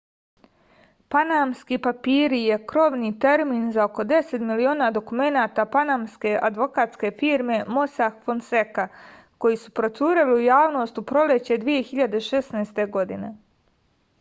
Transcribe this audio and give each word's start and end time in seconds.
panamski 1.15 1.77
papiri 1.87 2.37
je 2.43 2.55
krovni 2.71 3.11
termin 3.25 3.67
za 3.75 3.83
oko 3.89 4.05
10 4.11 4.45
miliona 4.51 4.87
dokumenata 4.95 5.65
panamske 5.77 6.31
advokatske 6.49 7.11
firme 7.21 7.59
mosak 7.77 8.17
fonseka 8.29 8.87
koji 9.45 9.61
su 9.67 9.75
procureli 9.81 10.37
u 10.39 10.43
javnost 10.47 10.99
u 11.03 11.05
proleće 11.13 11.59
2016. 11.69 12.83
godine 12.99 13.31